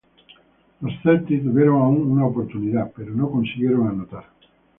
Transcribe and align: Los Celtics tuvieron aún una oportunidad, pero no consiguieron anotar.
Los 0.79 0.93
Celtics 1.03 1.43
tuvieron 1.43 1.79
aún 1.79 2.09
una 2.11 2.25
oportunidad, 2.25 2.91
pero 2.95 3.13
no 3.13 3.29
consiguieron 3.29 3.87
anotar. 3.87 4.23